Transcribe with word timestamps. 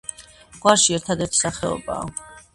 გვარში 0.63 0.97
ერთადერთი 0.99 1.41
სახეობაა. 1.43 2.11